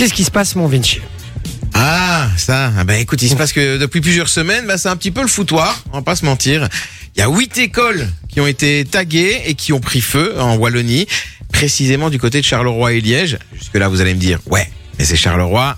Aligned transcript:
Qu'est-ce 0.00 0.14
qui 0.14 0.24
se 0.24 0.30
passe, 0.30 0.56
mon 0.56 0.66
Vinci? 0.66 0.98
Ah, 1.74 2.26
ça. 2.38 2.72
Ah 2.74 2.84
ben 2.84 2.98
écoute, 2.98 3.20
il 3.20 3.28
se 3.28 3.34
passe 3.34 3.52
que 3.52 3.76
depuis 3.76 4.00
plusieurs 4.00 4.30
semaines, 4.30 4.66
bah, 4.66 4.78
c'est 4.78 4.88
un 4.88 4.96
petit 4.96 5.10
peu 5.10 5.20
le 5.20 5.28
foutoir, 5.28 5.84
on 5.92 5.98
va 5.98 6.02
pas 6.02 6.16
se 6.16 6.24
mentir. 6.24 6.70
Il 7.14 7.18
y 7.18 7.22
a 7.22 7.28
huit 7.28 7.58
écoles 7.58 8.08
qui 8.30 8.40
ont 8.40 8.46
été 8.46 8.86
taguées 8.86 9.42
et 9.44 9.52
qui 9.52 9.74
ont 9.74 9.80
pris 9.80 10.00
feu 10.00 10.40
en 10.40 10.56
Wallonie, 10.56 11.06
précisément 11.52 12.08
du 12.08 12.18
côté 12.18 12.40
de 12.40 12.46
Charleroi 12.46 12.94
et 12.94 13.02
Liège. 13.02 13.38
Jusque 13.52 13.74
là, 13.74 13.88
vous 13.88 14.00
allez 14.00 14.14
me 14.14 14.18
dire, 14.18 14.38
ouais, 14.46 14.70
mais 14.98 15.04
c'est 15.04 15.16
Charleroi 15.16 15.76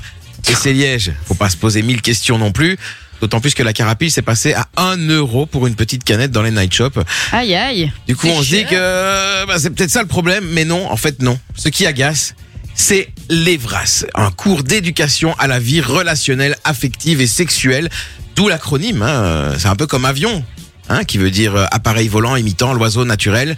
et 0.49 0.55
c'est 0.55 0.73
Liège. 0.73 1.11
Faut 1.27 1.35
pas 1.35 1.51
se 1.51 1.57
poser 1.57 1.83
mille 1.83 2.01
questions 2.01 2.39
non 2.39 2.53
plus. 2.53 2.79
D'autant 3.21 3.41
plus 3.41 3.55
que 3.55 3.65
la 3.65 3.73
carapille 3.73 4.13
s'est 4.13 4.23
passée 4.23 4.55
à 4.55 4.69
1 4.77 4.99
euro 5.09 5.47
pour 5.47 5.67
une 5.67 5.75
petite 5.75 6.05
canette 6.05 6.31
dans 6.31 6.43
les 6.43 6.53
night 6.53 6.73
shops. 6.73 7.01
Aïe 7.33 7.57
aïe. 7.57 7.93
Du 8.07 8.15
coup, 8.15 8.29
on 8.29 8.41
se 8.41 8.51
dit 8.51 8.65
que 8.67 9.47
bah, 9.47 9.57
c'est 9.59 9.71
peut-être 9.71 9.91
ça 9.91 10.03
le 10.03 10.07
problème, 10.07 10.45
mais 10.53 10.65
non, 10.65 10.89
en 10.89 10.97
fait 10.97 11.21
non. 11.21 11.41
Ce 11.57 11.69
qui 11.69 11.87
agace, 11.87 12.37
c'est 12.75 13.11
l'EVRAS, 13.29 14.05
un 14.15 14.31
cours 14.31 14.63
d'éducation 14.63 15.35
à 15.39 15.47
la 15.47 15.59
vie 15.59 15.81
relationnelle, 15.81 16.57
affective 16.65 17.21
et 17.21 17.27
sexuelle, 17.27 17.89
d'où 18.37 18.49
l'acronyme. 18.49 19.03
hein. 19.03 19.53
C'est 19.59 19.69
un 19.69 19.77
peu 19.77 19.87
comme 19.87 20.05
avion, 20.05 20.45
hein, 20.89 21.05
qui 21.05 21.19
veut 21.19 21.31
dire 21.31 21.55
euh, 21.55 21.65
appareil 21.71 22.09
volant 22.09 22.37
imitant 22.37 22.73
l'oiseau 22.73 23.05
naturel. 23.05 23.57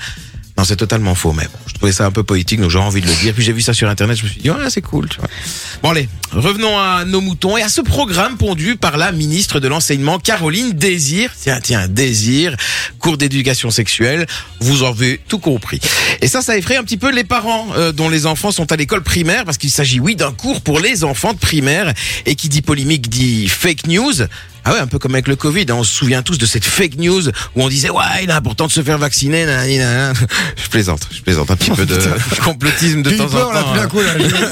Non, 0.56 0.62
c'est 0.64 0.76
totalement 0.76 1.14
faux, 1.16 1.32
mais 1.32 1.44
bon, 1.44 1.58
je 1.66 1.74
trouvais 1.74 1.92
ça 1.92 2.06
un 2.06 2.12
peu 2.12 2.22
poétique, 2.22 2.60
donc 2.60 2.70
j'ai 2.70 2.78
envie 2.78 3.00
de 3.00 3.06
le 3.08 3.14
dire. 3.14 3.34
Puis 3.34 3.42
j'ai 3.42 3.52
vu 3.52 3.60
ça 3.60 3.72
sur 3.72 3.88
Internet, 3.88 4.16
je 4.16 4.24
me 4.24 4.28
suis 4.28 4.40
dit, 4.40 4.50
ouais, 4.50 4.70
c'est 4.70 4.82
cool. 4.82 5.08
Tu 5.08 5.18
vois. 5.18 5.28
Bon, 5.84 5.90
allez, 5.90 6.08
revenons 6.32 6.78
à 6.78 7.04
nos 7.04 7.20
moutons 7.20 7.58
et 7.58 7.62
à 7.62 7.68
ce 7.68 7.82
programme 7.82 8.38
pondu 8.38 8.76
par 8.76 8.96
la 8.96 9.12
ministre 9.12 9.60
de 9.60 9.68
l'Enseignement, 9.68 10.18
Caroline 10.18 10.72
Désir. 10.72 11.30
Tiens, 11.38 11.60
tiens, 11.62 11.88
Désir, 11.88 12.56
cours 12.98 13.18
d'éducation 13.18 13.70
sexuelle. 13.70 14.26
Vous 14.60 14.82
en 14.82 14.92
avez 14.92 15.20
tout 15.28 15.38
compris. 15.38 15.80
Et 16.22 16.26
ça, 16.26 16.40
ça 16.40 16.56
effraie 16.56 16.78
un 16.78 16.84
petit 16.84 16.96
peu 16.96 17.12
les 17.12 17.24
parents 17.24 17.66
euh, 17.76 17.92
dont 17.92 18.08
les 18.08 18.24
enfants 18.24 18.50
sont 18.50 18.72
à 18.72 18.76
l'école 18.76 19.02
primaire, 19.02 19.44
parce 19.44 19.58
qu'il 19.58 19.70
s'agit, 19.70 20.00
oui, 20.00 20.16
d'un 20.16 20.32
cours 20.32 20.62
pour 20.62 20.80
les 20.80 21.04
enfants 21.04 21.34
de 21.34 21.38
primaire. 21.38 21.92
Et 22.24 22.34
qui 22.34 22.48
dit 22.48 22.62
polémique 22.62 23.10
dit 23.10 23.46
fake 23.46 23.86
news. 23.86 24.14
Ah 24.66 24.72
ouais, 24.72 24.78
un 24.78 24.86
peu 24.86 24.98
comme 24.98 25.14
avec 25.14 25.28
le 25.28 25.36
Covid, 25.36 25.66
hein, 25.68 25.74
on 25.74 25.84
se 25.84 25.92
souvient 25.92 26.22
tous 26.22 26.38
de 26.38 26.46
cette 26.46 26.64
fake 26.64 26.96
news 26.96 27.28
où 27.28 27.62
on 27.62 27.68
disait 27.68 27.90
ouais, 27.90 28.22
il 28.22 28.30
est 28.30 28.32
important 28.32 28.66
de 28.66 28.72
se 28.72 28.82
faire 28.82 28.96
vacciner. 28.96 29.44
Je 30.56 30.68
plaisante, 30.70 31.06
je 31.10 31.20
plaisante 31.20 31.50
un 31.50 31.56
petit 31.56 31.70
peu 31.70 31.84
de 31.84 31.98
complotisme 32.44 33.02
de 33.02 33.10
temps 33.10 33.26
en 33.26 33.28
temps. 33.28 33.62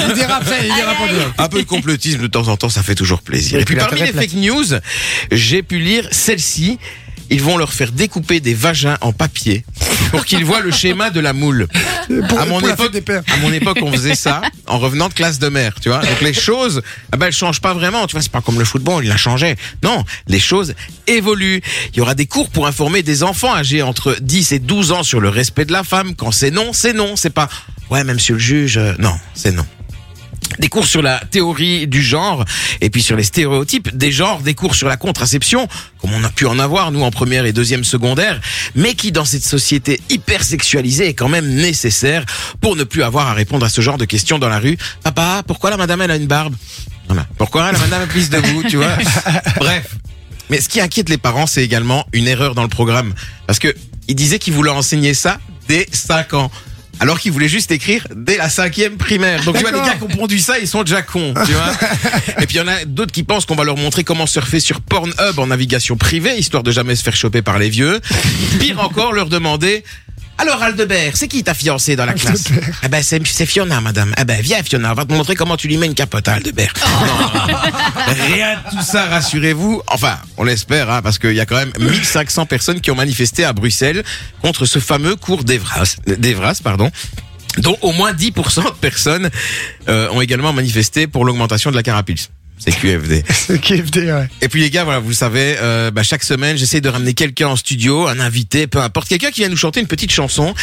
Il 0.08 0.14
dérape, 0.14 0.44
ça, 0.46 0.58
il 0.60 0.74
dérape. 0.74 0.96
Un 1.38 1.48
peu 1.48 1.58
de 1.62 1.66
complotisme 1.66 2.20
de 2.22 2.26
temps 2.26 2.48
en 2.48 2.56
temps, 2.56 2.68
ça 2.68 2.82
fait 2.82 2.94
toujours 2.94 3.22
plaisir. 3.22 3.58
Et 3.60 3.64
puis 3.64 3.76
parmi 3.76 4.00
les 4.00 4.12
fake 4.12 4.34
news, 4.34 4.64
j'ai 5.30 5.62
pu 5.62 5.78
lire 5.78 6.08
celle-ci. 6.10 6.78
Ils 7.30 7.40
vont 7.40 7.56
leur 7.56 7.72
faire 7.72 7.92
découper 7.92 8.40
des 8.40 8.52
vagins 8.52 8.98
en 9.00 9.12
papier 9.14 9.64
pour 10.10 10.26
qu'ils 10.26 10.44
voient 10.44 10.60
le 10.60 10.70
schéma 10.70 11.08
de 11.08 11.18
la 11.18 11.32
moule. 11.32 11.66
Pour- 12.28 12.38
à 12.38 12.44
mon 12.44 12.60
pour 12.60 12.68
époque, 12.68 12.92
des 12.92 13.00
pères. 13.00 13.22
à 13.32 13.36
mon 13.38 13.50
époque, 13.50 13.78
on 13.80 13.90
faisait 13.90 14.16
ça 14.16 14.42
en 14.66 14.78
revenant 14.78 15.08
de 15.08 15.14
classe 15.14 15.38
de 15.38 15.48
mer, 15.48 15.72
tu 15.80 15.88
vois. 15.88 16.00
Donc 16.00 16.20
les 16.20 16.34
choses, 16.34 16.82
ah 17.10 17.16
ben, 17.16 17.26
elles 17.28 17.32
changent 17.32 17.62
pas 17.62 17.72
vraiment, 17.72 18.06
tu 18.06 18.12
vois. 18.12 18.20
C'est 18.22 18.30
pas 18.32 18.42
comme 18.42 18.58
le 18.58 18.66
football, 18.66 19.06
il 19.06 19.10
a 19.10 19.16
changé. 19.16 19.56
Non, 19.82 20.04
les 20.26 20.40
choses 20.40 20.74
évoluent. 21.06 21.62
Il 21.94 21.98
y 21.98 22.00
aura 22.02 22.14
des 22.14 22.26
cours 22.26 22.50
pour 22.50 22.66
informer 22.66 23.02
des 23.02 23.22
enfants 23.22 23.54
âgés 23.54 23.80
entre 23.80 24.14
10 24.20 24.52
et 24.52 24.58
12 24.58 24.92
ans 24.92 25.02
sur 25.02 25.20
le 25.20 25.30
respect 25.30 25.64
de 25.64 25.72
la 25.72 25.84
femme. 25.84 26.14
Quand 26.16 26.32
c'est 26.32 26.50
non, 26.50 26.74
c'est 26.74 26.92
non. 26.92 27.16
C'est 27.16 27.30
pas, 27.30 27.48
ouais, 27.88 28.04
même 28.04 28.16
monsieur 28.16 28.34
le 28.34 28.40
juge, 28.40 28.76
euh, 28.76 28.92
non, 28.98 29.14
c'est 29.32 29.52
non 29.52 29.64
des 30.58 30.68
cours 30.68 30.86
sur 30.86 31.02
la 31.02 31.20
théorie 31.30 31.86
du 31.86 32.02
genre 32.02 32.44
et 32.80 32.90
puis 32.90 33.02
sur 33.02 33.16
les 33.16 33.22
stéréotypes 33.22 33.96
des 33.96 34.12
genres, 34.12 34.40
des 34.40 34.54
cours 34.54 34.74
sur 34.74 34.88
la 34.88 34.96
contraception, 34.96 35.68
comme 36.00 36.12
on 36.12 36.24
a 36.24 36.30
pu 36.30 36.46
en 36.46 36.58
avoir 36.58 36.90
nous 36.90 37.02
en 37.02 37.10
première 37.10 37.46
et 37.46 37.52
deuxième 37.52 37.84
secondaire, 37.84 38.40
mais 38.74 38.94
qui 38.94 39.12
dans 39.12 39.24
cette 39.24 39.44
société 39.44 40.00
hyper 40.10 40.42
sexualisée 40.42 41.08
est 41.08 41.14
quand 41.14 41.28
même 41.28 41.48
nécessaire 41.48 42.24
pour 42.60 42.76
ne 42.76 42.84
plus 42.84 43.02
avoir 43.02 43.28
à 43.28 43.34
répondre 43.34 43.64
à 43.64 43.68
ce 43.68 43.80
genre 43.80 43.98
de 43.98 44.04
questions 44.04 44.38
dans 44.38 44.48
la 44.48 44.58
rue. 44.58 44.76
Papa, 45.02 45.42
pourquoi 45.46 45.70
la 45.70 45.76
madame 45.76 46.02
elle 46.02 46.10
a 46.10 46.16
une 46.16 46.26
barbe? 46.26 46.54
Voilà. 47.08 47.26
Pourquoi 47.36 47.72
la 47.72 47.78
madame 47.78 48.02
est 48.02 48.06
prise 48.06 48.30
debout, 48.30 48.62
tu 48.68 48.76
vois? 48.76 48.96
Bref. 49.56 49.96
Mais 50.50 50.60
ce 50.60 50.68
qui 50.68 50.80
inquiète 50.80 51.08
les 51.08 51.18
parents, 51.18 51.46
c'est 51.46 51.64
également 51.64 52.06
une 52.12 52.28
erreur 52.28 52.54
dans 52.54 52.62
le 52.62 52.68
programme. 52.68 53.14
Parce 53.46 53.58
que 53.58 53.74
il 54.08 54.14
disait 54.14 54.38
qu'il 54.38 54.52
voulait 54.52 54.70
enseigner 54.70 55.14
ça 55.14 55.38
dès 55.68 55.86
5 55.92 56.34
ans. 56.34 56.50
Alors 57.00 57.18
qu'il 57.18 57.32
voulait 57.32 57.48
juste 57.48 57.70
écrire 57.70 58.06
dès 58.14 58.36
la 58.36 58.48
cinquième 58.48 58.96
primaire. 58.96 59.42
Donc 59.44 59.56
tu 59.56 59.62
vois, 59.62 59.72
les 59.72 59.78
gars 59.78 59.94
qui 59.94 60.04
ont 60.04 60.08
pondu 60.08 60.38
ça, 60.38 60.58
ils 60.58 60.68
sont 60.68 60.82
déjà 60.82 61.02
cons, 61.02 61.34
tu 61.46 61.52
vois. 61.52 61.72
Et 62.42 62.46
puis 62.46 62.56
il 62.56 62.58
y 62.58 62.60
en 62.60 62.68
a 62.68 62.84
d'autres 62.84 63.12
qui 63.12 63.22
pensent 63.22 63.44
qu'on 63.44 63.56
va 63.56 63.64
leur 63.64 63.76
montrer 63.76 64.04
comment 64.04 64.26
surfer 64.26 64.60
sur 64.60 64.80
Pornhub 64.80 65.38
en 65.38 65.46
navigation 65.46 65.96
privée, 65.96 66.36
histoire 66.36 66.62
de 66.62 66.70
jamais 66.70 66.94
se 66.94 67.02
faire 67.02 67.16
choper 67.16 67.42
par 67.42 67.58
les 67.58 67.70
vieux. 67.70 68.00
Pire 68.60 68.80
encore, 68.80 69.12
leur 69.12 69.28
demander... 69.28 69.84
Alors 70.38 70.62
Aldebert, 70.62 71.16
c'est 71.16 71.28
qui 71.28 71.44
ta 71.44 71.54
fiancée 71.54 71.94
dans 71.94 72.06
la 72.06 72.14
classe? 72.14 72.44
Eh 72.82 72.88
ben 72.88 73.02
c'est 73.02 73.24
c'est 73.26 73.46
Fiona, 73.46 73.80
madame. 73.80 74.14
Eh 74.18 74.24
ben 74.24 74.40
viens 74.40 74.62
Fiona, 74.62 74.92
on 74.92 74.94
va 74.94 75.04
te 75.04 75.12
montrer 75.12 75.34
comment 75.34 75.56
tu 75.56 75.68
lui 75.68 75.76
mets 75.76 75.86
une 75.86 75.94
capote 75.94 76.26
à 76.26 76.34
Aldebert. 76.34 76.72
Non, 76.76 77.54
Rien 78.34 78.56
de 78.56 78.76
tout 78.76 78.82
ça, 78.82 79.06
rassurez-vous. 79.06 79.82
Enfin, 79.86 80.18
on 80.36 80.44
l'espère, 80.44 80.90
hein, 80.90 81.02
parce 81.02 81.18
qu'il 81.18 81.34
y 81.34 81.40
a 81.40 81.46
quand 81.46 81.56
même 81.56 81.72
1500 81.78 82.46
personnes 82.46 82.80
qui 82.80 82.90
ont 82.90 82.96
manifesté 82.96 83.44
à 83.44 83.52
Bruxelles 83.52 84.02
contre 84.40 84.66
ce 84.66 84.78
fameux 84.78 85.16
cours 85.16 85.44
d'Evras, 85.44 85.96
d'Evras, 86.06 86.60
pardon 86.62 86.90
dont 87.58 87.76
au 87.82 87.92
moins 87.92 88.12
10% 88.12 88.64
de 88.64 88.70
personnes 88.80 89.28
euh, 89.88 90.08
ont 90.10 90.22
également 90.22 90.54
manifesté 90.54 91.06
pour 91.06 91.24
l'augmentation 91.24 91.70
de 91.70 91.76
la 91.76 91.82
carapace. 91.82 92.30
C'est 92.64 92.72
QFD. 92.72 93.24
C'est 93.30 93.60
KFD, 93.60 94.12
ouais. 94.12 94.28
Et 94.40 94.48
puis 94.48 94.60
les 94.60 94.70
gars, 94.70 94.84
voilà, 94.84 95.00
vous 95.00 95.08
le 95.08 95.14
savez, 95.14 95.56
euh, 95.60 95.90
bah, 95.90 96.02
chaque 96.02 96.22
semaine, 96.22 96.56
j'essaie 96.56 96.80
de 96.80 96.88
ramener 96.88 97.12
quelqu'un 97.14 97.48
en 97.48 97.56
studio, 97.56 98.06
un 98.06 98.20
invité, 98.20 98.66
peu 98.66 98.80
importe, 98.80 99.08
quelqu'un 99.08 99.30
qui 99.30 99.40
vient 99.40 99.48
nous 99.48 99.56
chanter 99.56 99.80
une 99.80 99.86
petite 99.88 100.12
chanson. 100.12 100.54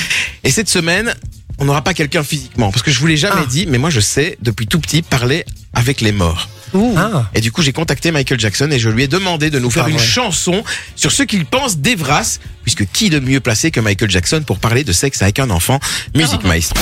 Et 0.43 0.51
cette 0.51 0.69
semaine, 0.69 1.13
on 1.57 1.65
n'aura 1.65 1.83
pas 1.83 1.93
quelqu'un 1.93 2.23
physiquement, 2.23 2.71
parce 2.71 2.83
que 2.83 2.91
je 2.91 2.99
vous 2.99 3.07
l'ai 3.07 3.17
jamais 3.17 3.41
Ah. 3.43 3.49
dit, 3.49 3.65
mais 3.67 3.77
moi 3.77 3.89
je 3.89 3.99
sais 3.99 4.37
depuis 4.41 4.65
tout 4.67 4.79
petit 4.79 5.01
parler 5.01 5.43
avec 5.73 5.99
les 6.01 6.11
morts. 6.13 6.47
Ah. 6.95 7.29
Et 7.33 7.41
du 7.41 7.51
coup, 7.51 7.63
j'ai 7.63 7.73
contacté 7.73 8.11
Michael 8.11 8.39
Jackson 8.39 8.69
et 8.71 8.77
je 8.79 8.89
lui 8.89 9.03
ai 9.03 9.07
demandé 9.07 9.49
de 9.49 9.57
nous 9.59 9.71
faire 9.71 9.87
une 9.87 9.97
vrai. 9.97 10.05
chanson 10.05 10.63
sur 10.95 11.11
ce 11.11 11.23
qu'il 11.23 11.45
pense 11.45 11.79
d'Evras, 11.79 12.37
puisque 12.63 12.85
qui 12.91 13.09
de 13.09 13.19
mieux 13.19 13.39
placé 13.39 13.71
que 13.71 13.79
Michael 13.79 14.11
Jackson 14.11 14.43
pour 14.45 14.59
parler 14.59 14.83
de 14.83 14.93
sexe 14.93 15.21
avec 15.23 15.39
un 15.39 15.49
enfant? 15.49 15.79
Musique 16.15 16.43
maestro. 16.43 16.79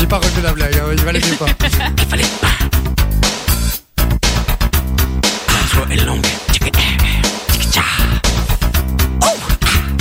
J'ai 0.00 0.06
pas 0.06 0.16
relevé 0.16 0.40
la 0.40 0.52
blague, 0.54 0.74
hein, 0.78 0.94
il 0.96 1.04
va 1.04 1.12
l'aimer 1.12 1.36
pas. 1.38 1.46
Il 1.98 2.04
fallait 2.06 2.24
pas. 2.40 2.48
L'intro 5.52 5.90
est 5.90 6.04
longue. 6.06 6.26
Oh 9.22 9.26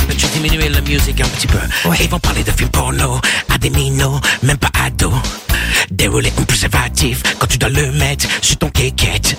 Peux-tu 0.07 0.25
diminuer 0.27 0.69
la 0.69 0.79
musique 0.79 1.19
un 1.19 1.27
petit 1.27 1.47
peu? 1.47 1.59
Ils 1.99 2.09
vont 2.09 2.19
parler 2.19 2.43
de 2.45 2.51
films 2.51 2.69
porno 2.69 3.19
à 3.53 3.57
des 3.57 3.69
minots, 3.69 4.21
même 4.41 4.57
pas 4.57 4.71
ados. 4.85 5.11
Dérouler 5.91 6.31
un 6.37 6.43
préservatif 6.43 7.21
quand 7.37 7.47
tu 7.47 7.57
dois 7.57 7.69
le 7.69 7.91
mettre 7.91 8.25
sur 8.41 8.57
ton 8.57 8.69
kékette. 8.69 9.37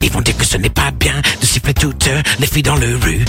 Ils 0.00 0.10
vont 0.10 0.22
dire 0.22 0.36
que 0.38 0.46
ce 0.46 0.56
n'est 0.56 0.70
pas 0.70 0.92
bien 0.92 1.20
de 1.42 1.46
siffler 1.46 1.74
toutes 1.74 2.08
les 2.38 2.46
filles 2.46 2.62
dans 2.62 2.76
le 2.76 2.96
rue. 2.96 3.22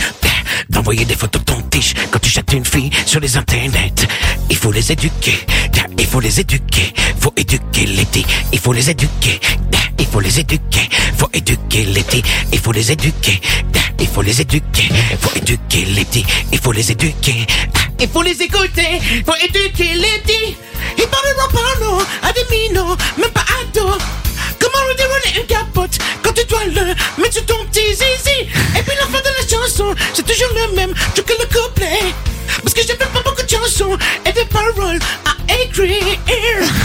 D'envoyer 0.71 1.03
des 1.03 1.15
photos 1.15 1.41
de 1.41 1.45
ton 1.45 1.61
tiche 1.69 1.93
quand 2.11 2.19
tu 2.19 2.29
chattes 2.29 2.53
une 2.53 2.63
fille 2.63 2.89
sur 3.05 3.19
les 3.19 3.35
internets. 3.35 4.07
Il 4.49 4.55
faut 4.55 4.71
les 4.71 4.91
éduquer, 4.91 5.37
il 5.97 6.07
faut 6.07 6.21
les 6.21 6.39
éduquer, 6.39 6.93
faut 7.19 7.33
éduquer 7.35 7.85
petits, 7.85 8.25
il 8.53 8.59
faut 8.59 8.71
les 8.71 8.89
éduquer, 8.89 9.39
il 9.99 10.05
faut 10.05 10.21
les 10.21 10.39
éduquer, 10.39 10.89
faut 11.17 11.29
éduquer 11.33 11.83
petits, 11.83 12.23
il 12.53 12.59
faut 12.59 12.71
les 12.71 12.91
éduquer, 12.91 13.41
il 13.99 14.07
faut 14.07 14.21
les 14.21 14.41
éduquer, 14.41 14.89
faut 15.19 15.35
éduquer 15.35 15.85
petits, 15.85 16.25
il 16.53 16.59
faut 16.59 16.71
les 16.71 16.91
éduquer, 16.91 17.45
il 17.99 18.07
faut 18.07 18.21
les 18.21 18.41
écouter, 18.41 18.99
faut 19.25 19.35
éduquer 19.43 19.93
petits. 20.23 20.55
Ils 20.97 21.07
parleront 21.07 21.51
porno 21.51 22.01
à 22.23 22.31
des 22.31 22.45
minots, 22.49 22.95
même 23.17 23.31
pas 23.31 23.45
ados. 23.61 23.97
Comment 24.59 24.87
lui 24.87 24.95
dérouler 24.95 25.41
une 25.41 25.47
capote 25.47 25.97
quand 26.23 26.33
tu 26.33 26.45
dois 26.45 26.63
le 26.65 26.93
mettre 27.21 27.33
sur 27.33 27.45
ton 27.45 27.65
petit 27.65 27.93
zizi? 27.93 28.47
Même, 30.75 30.93
tu 31.15 31.21
que 31.23 31.33
le 31.33 31.45
couplet 31.45 31.99
Parce 32.63 32.73
que 32.73 32.81
j'ai 32.81 32.87
fait 32.89 32.97
pas 32.97 33.21
beaucoup 33.23 33.41
de 33.43 33.49
chansons 33.49 33.97
et 34.25 34.31
des 34.31 34.45
paroles 34.45 34.99
à 35.27 35.63
écrire 35.63 36.17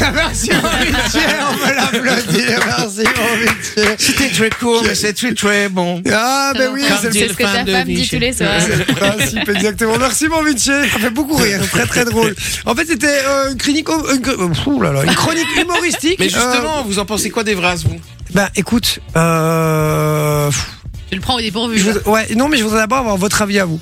Merci, 0.15 0.51
mon 0.51 0.69
Vinci, 0.69 1.19
on 1.51 1.57
peut 1.57 1.75
l'applaudir. 1.75 2.61
Merci, 2.67 3.05
mon 3.17 3.37
Vinci. 3.45 3.97
C'était 3.99 4.29
très 4.31 4.51
court, 4.51 4.83
mais 4.85 4.95
c'est 4.95 5.13
très 5.13 5.35
très 5.35 5.69
bon 5.69 6.03
Ah, 6.13 6.53
ben 6.57 6.71
oui, 6.73 6.85
c'est 7.01 7.07
le 7.07 7.13
C'est 7.13 7.29
ce 7.29 7.33
que 7.35 7.43
ta 7.43 7.65
femme 7.65 7.85
dit 7.85 8.09
tous 8.09 8.19
les 8.19 8.33
soirs. 8.33 8.61
C'est 8.61 8.77
le 8.77 8.85
principe, 8.85 9.49
exactement. 9.49 9.99
Merci, 9.99 10.29
mon 10.29 10.43
Vinci. 10.43 10.71
Ça 10.93 10.99
fait 10.99 11.11
beaucoup 11.11 11.37
rire. 11.37 11.61
Très, 11.71 11.87
très 11.87 12.05
drôle. 12.05 12.35
En 12.65 12.75
fait, 12.75 12.87
c'était 12.87 13.21
euh, 13.25 13.53
une 13.53 13.59
chronique, 13.59 13.89
une, 13.89 14.27
euh, 14.29 14.83
là 14.83 14.93
là, 14.93 15.03
une 15.05 15.15
chronique 15.15 15.57
humoristique. 15.61 16.17
Mais 16.19 16.29
justement, 16.29 16.85
vous 16.85 16.99
en 16.99 17.05
pensez 17.05 17.31
quoi 17.31 17.45
d'Evras, 17.45 17.83
vous? 17.87 17.95
Euh, 17.95 18.33
bah, 18.35 18.51
écoute, 18.57 18.99
euh, 19.17 20.49
pff, 20.49 20.67
Tu 21.11 21.15
le 21.17 21.21
prends 21.21 21.35
au 21.37 21.41
dépourvu. 21.41 21.79
je 21.79 21.85
voudrais- 21.91 22.09
ouais, 22.11 22.35
non, 22.35 22.49
mais 22.49 22.57
je 22.59 22.65
voudrais 22.65 22.81
d'abord 22.81 22.99
avoir 22.99 23.17
votre 23.17 23.41
avis 23.43 23.59
à 23.59 23.65
vous. 23.65 23.81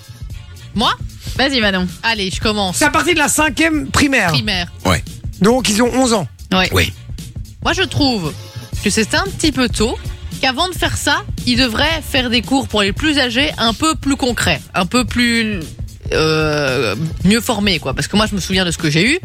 Moi 0.74 0.92
Vas-y, 1.36 1.60
Manon. 1.60 1.88
Allez, 2.04 2.30
je 2.30 2.40
commence. 2.40 2.76
C'est 2.76 2.84
à 2.84 2.90
partir 2.90 3.14
de 3.14 3.18
la 3.18 3.26
cinquième 3.28 3.88
primaire. 3.88 4.28
Primaire. 4.30 4.68
Donc, 5.40 5.68
ils 5.68 5.82
ont 5.82 5.90
11 5.92 6.12
ans. 6.12 6.28
Ouais. 6.52 6.68
Oui 6.72 6.92
Moi, 7.64 7.72
je 7.72 7.82
trouve 7.82 8.32
que 8.84 8.88
c'est 8.90 9.14
un 9.16 9.24
petit 9.24 9.50
peu 9.50 9.68
tôt. 9.68 9.98
Qu'avant 10.40 10.68
de 10.68 10.74
faire 10.74 10.96
ça, 10.96 11.22
ils 11.46 11.56
devraient 11.58 12.02
faire 12.08 12.30
des 12.30 12.40
cours 12.42 12.68
pour 12.68 12.82
les 12.82 12.92
plus 12.92 13.18
âgés 13.18 13.50
un 13.58 13.72
peu 13.72 13.94
plus 13.96 14.14
concrets, 14.16 14.60
un 14.74 14.86
peu 14.86 15.04
plus 15.04 15.58
euh, 16.12 16.94
mieux 17.24 17.40
formés, 17.40 17.78
quoi. 17.80 17.94
Parce 17.94 18.06
que 18.06 18.16
moi, 18.16 18.26
je 18.30 18.34
me 18.36 18.40
souviens 18.40 18.64
de 18.64 18.70
ce 18.70 18.78
que 18.78 18.90
j'ai 18.90 19.14
eu. 19.14 19.18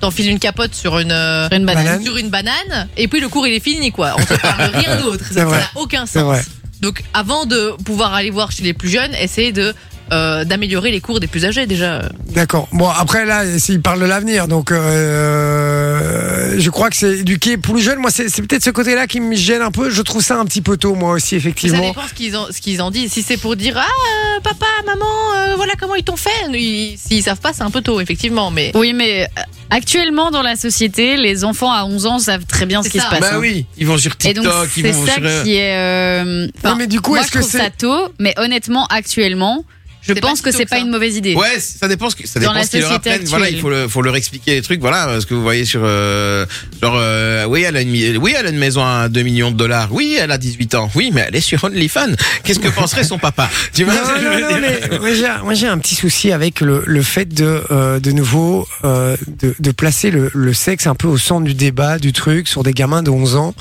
t'enfiles 0.00 0.30
une 0.30 0.38
capote 0.38 0.74
sur 0.74 0.98
une, 0.98 1.12
euh, 1.12 1.48
Sur 1.48 1.58
une 1.58 1.66
banane. 1.66 2.02
Sur 2.04 2.16
une 2.16 2.30
banane, 2.30 2.88
et 2.96 3.06
puis 3.08 3.20
le 3.20 3.28
cours 3.28 3.46
il 3.46 3.52
est 3.52 3.60
fini 3.62 3.92
quoi. 3.92 4.14
On 4.18 4.24
te 4.24 4.32
parle 4.40 4.72
de 4.72 4.76
rien 4.78 4.96
d'autre. 5.00 5.24
Ça 5.24 5.28
C'est 5.28 5.34
ça 5.40 5.44
vrai. 5.44 5.58
n'a 5.58 5.70
aucun 5.74 6.06
C'est 6.06 6.20
sens. 6.20 6.24
vrai. 6.24 6.42
Donc 6.80 7.02
avant 7.14 7.46
de 7.46 7.72
pouvoir 7.84 8.14
aller 8.14 8.30
voir 8.30 8.50
chez 8.52 8.62
les 8.62 8.72
plus 8.72 8.88
jeunes, 8.88 9.14
essayez 9.20 9.52
de 9.52 9.74
euh, 10.12 10.44
d'améliorer 10.44 10.90
les 10.90 11.00
cours 11.00 11.20
des 11.20 11.28
plus 11.28 11.44
âgés 11.44 11.66
déjà. 11.66 12.02
D'accord. 12.34 12.66
Bon, 12.72 12.88
après, 12.88 13.24
là, 13.24 13.44
s'il 13.60 13.80
parle 13.80 14.00
de 14.00 14.06
l'avenir, 14.06 14.48
donc 14.48 14.72
euh, 14.72 16.56
je 16.58 16.70
crois 16.70 16.90
que 16.90 16.96
c'est 16.96 17.18
éduquer 17.18 17.56
pour 17.56 17.76
les 17.76 17.82
jeunes. 17.82 17.98
Moi, 17.98 18.10
c'est 18.10 18.24
peut-être 18.42 18.64
ce 18.64 18.70
côté-là 18.70 19.06
qui 19.06 19.20
me 19.20 19.34
gêne 19.36 19.62
un 19.62 19.70
peu. 19.70 19.90
Je 19.90 20.02
trouve 20.02 20.22
ça 20.22 20.36
un 20.38 20.44
petit 20.46 20.62
peu 20.62 20.76
tôt, 20.76 20.94
moi 20.94 21.12
aussi, 21.12 21.30
Ça 21.30 21.36
effectivement. 21.36 21.88
dépend 21.88 22.06
ce 22.08 22.14
qu'ils 22.14 22.36
en, 22.36 22.46
ce 22.50 22.60
qu'ils 22.60 22.82
en 22.82 22.90
disent. 22.90 23.12
Si 23.12 23.22
c'est 23.22 23.36
pour 23.36 23.54
dire 23.56 23.76
ah 23.78 23.86
euh, 23.86 24.40
papa, 24.40 24.66
maman, 24.86 25.04
euh, 25.36 25.54
voilà 25.56 25.74
comment 25.78 25.94
ils 25.94 26.02
t'ont 26.04 26.16
fait. 26.16 26.30
Ils- 26.52 26.98
S'ils 26.98 27.22
savent 27.22 27.40
pas, 27.40 27.52
c'est 27.52 27.62
un 27.62 27.70
peu 27.70 27.80
tôt 27.80 28.00
effectivement. 28.00 28.50
Mais 28.50 28.72
Oui, 28.74 28.92
mais 28.92 29.24
euh, 29.38 29.42
actuellement 29.70 30.30
dans 30.30 30.42
la 30.42 30.56
société, 30.56 31.16
les 31.16 31.44
enfants 31.44 31.72
à 31.72 31.84
11 31.84 32.06
ans 32.06 32.18
savent 32.18 32.44
très 32.46 32.66
bien 32.66 32.82
ce 32.82 32.88
C'est 32.90 32.92
qui 32.92 32.98
ça. 32.98 33.06
se 33.06 33.10
passe. 33.10 33.20
Bah 33.20 33.30
hein. 33.34 33.38
oui, 33.40 33.66
ils 33.78 33.86
vont 33.86 33.96
sur 33.98 34.12
Et 34.24 34.34
donc 34.34 34.44
TikTok, 34.44 34.68
ils 34.76 34.82
c'est 34.84 34.90
vont 34.92 35.06
ça 35.06 35.12
sur. 35.14 35.22
euh, 35.24 35.42
qui 35.44 35.54
est. 35.56 35.76
euh, 35.76 36.48
enfin, 36.58 36.72
Ouais, 36.72 36.78
mais 36.78 36.86
du 36.86 37.00
coup, 37.00 37.16
est-ce 37.16 37.30
que 37.30 37.42
c'est- 37.42 37.58
ça 37.58 37.70
tôt, 37.70 38.08
mais 38.18 38.34
honnêtement 38.38 38.86
actuellement, 38.86 39.64
je 40.02 40.12
pense 40.14 40.40
que 40.40 40.50
c'est 40.50 40.66
pas 40.66 40.76
ça. 40.76 40.82
une 40.82 40.90
mauvaise 40.90 41.16
idée. 41.16 41.34
Ouais, 41.34 41.58
ça 41.58 41.88
dépend 41.88 42.10
ce 42.10 42.16
que 42.16 42.26
ça 42.26 42.40
Dans 42.40 42.46
dépend 42.46 42.54
la 42.54 42.64
ce 42.64 42.70
qu'ils 42.70 42.80
leur 42.80 42.88
société 42.90 43.10
apprennent. 43.10 43.28
Voilà, 43.28 43.50
il 43.50 43.60
faut 43.60 43.70
le, 43.70 43.88
faut 43.88 44.02
leur 44.02 44.16
expliquer 44.16 44.54
les 44.54 44.62
trucs. 44.62 44.80
Voilà, 44.80 45.20
ce 45.20 45.26
que 45.26 45.34
vous 45.34 45.42
voyez 45.42 45.64
sur 45.64 45.80
euh, 45.84 46.46
genre 46.82 46.94
euh, 46.96 47.44
oui, 47.46 47.62
elle 47.62 47.76
a 47.76 47.80
une 47.82 48.16
oui, 48.18 48.34
elle 48.36 48.46
a 48.46 48.50
une 48.50 48.58
maison 48.58 48.84
à 48.84 49.08
2 49.08 49.22
millions 49.22 49.50
de 49.50 49.56
dollars. 49.56 49.88
Oui, 49.92 50.16
elle 50.20 50.30
a 50.30 50.38
18 50.38 50.74
ans. 50.74 50.90
Oui, 50.94 51.10
mais 51.12 51.24
elle 51.28 51.36
est 51.36 51.40
sur 51.40 51.62
OnlyFans. 51.64 52.14
Qu'est-ce 52.44 52.60
que 52.60 52.68
penserait 52.68 53.04
son 53.04 53.18
papa? 53.18 53.50
Tu 53.72 53.84
vois 53.84 53.94
Non, 53.94 54.00
non, 54.00 54.50
non, 54.50 54.58
mais 54.60 54.98
moi, 54.98 55.14
j'ai, 55.14 55.28
moi, 55.44 55.54
j'ai 55.54 55.66
un 55.66 55.78
petit 55.78 55.94
souci 55.94 56.32
avec 56.32 56.60
le, 56.60 56.82
le 56.86 57.02
fait 57.02 57.26
de, 57.26 57.62
euh, 57.70 58.00
de 58.00 58.10
nouveau, 58.12 58.66
euh, 58.84 59.16
de, 59.26 59.54
de 59.58 59.70
placer 59.72 60.10
le, 60.10 60.30
le 60.34 60.52
sexe 60.54 60.86
un 60.86 60.94
peu 60.94 61.08
au 61.08 61.18
centre 61.18 61.44
du 61.44 61.54
débat, 61.54 61.98
du 61.98 62.12
truc, 62.12 62.48
sur 62.48 62.62
des 62.62 62.72
gamins 62.72 63.02
de 63.02 63.10
11 63.10 63.36
ans. 63.36 63.54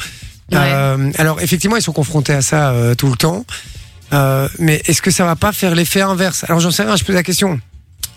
Ouais. 0.51 0.57
Euh, 0.57 1.11
alors, 1.17 1.41
effectivement, 1.41 1.75
ils 1.75 1.81
sont 1.81 1.93
confrontés 1.93 2.33
à 2.33 2.41
ça 2.41 2.71
euh, 2.71 2.95
tout 2.95 3.07
le 3.09 3.15
temps. 3.15 3.45
Euh, 4.13 4.47
mais 4.59 4.81
est-ce 4.87 5.01
que 5.01 5.11
ça 5.11 5.25
va 5.25 5.35
pas 5.35 5.51
faire 5.51 5.75
l'effet 5.75 6.01
inverse? 6.01 6.43
Alors, 6.47 6.59
j'en 6.59 6.71
sais 6.71 6.83
rien, 6.83 6.95
je 6.95 7.03
pose 7.03 7.15
la 7.15 7.23
question. 7.23 7.59